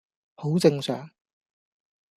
[0.33, 1.11] 好正常